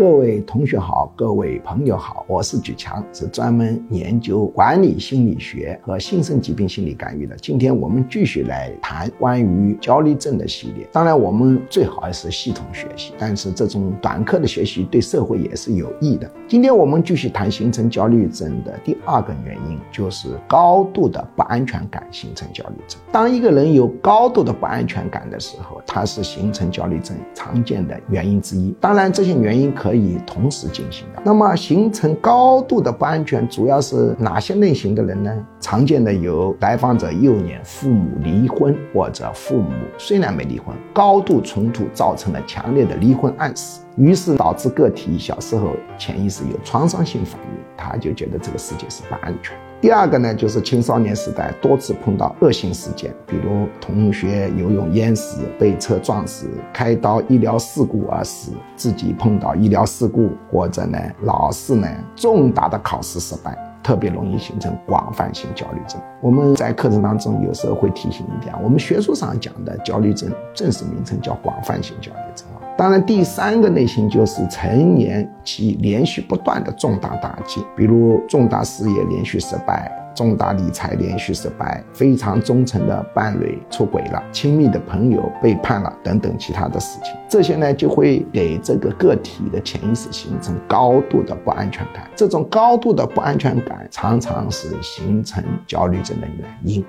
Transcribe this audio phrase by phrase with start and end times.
[0.00, 7.36] 各位同学好，各位朋友好，我是举强，是专门研究管理心理学和新生疾病心理干预的。
[7.36, 10.88] 今天我们继续来谈关于焦虑症的系列。
[10.90, 16.30] 当然，我们最好还是系统学习，但是这种短课的学习对社会也是有益的。
[16.48, 22.98] 今天我们继续谈形成焦虑症的第二个原因，就是高度的不安全感形成焦虑症。
[23.12, 28.74] 当一个人有高度的不安全感的时候，它是形成焦虑症常见的原因之一。
[28.80, 31.20] 当然，这些原因可可以同时进行的。
[31.24, 35.36] 那么形成高度的不安全，主要是哪些类型的人呢？
[35.58, 49.56] 常见的有来访者幼年父母离婚，或者父母虽然没离婚，高度冲突造成了强烈的离婚暗示，于是导致个体小时候潜意识有创伤性反应，他就觉得这个世界是不安全。
[49.80, 65.98] 第二个呢，就是青少年时代多次碰到恶性事件，比如同学游泳淹死、被车撞死、开刀医疗事故而死，自己碰到医疗事故，或者呢，老是呢重大的考试失败，特别容易形成广泛性焦虑症。
[66.20, 72.59] 我们在课程当中有时候会提醒一点，我们学术上讲的焦虑症正式名称叫广泛性焦虑症啊。
[72.80, 87.12] 当然，第三个类型就是成年期连续不断的重大打击，比如重大事业连续失败、重大理财连续失败、非常忠诚的伴侣出轨了、亲密的朋友背叛了等等其他的事情。
[87.28, 92.08] 这些呢，就会给这个个体的潜意识形成高度的不安全感。
[92.16, 96.82] 这种高度的不安全感常常是形成焦虑症的原因。